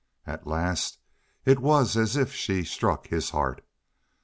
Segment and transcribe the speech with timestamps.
[0.25, 0.97] At last
[1.45, 3.63] it was as if she struck his heart.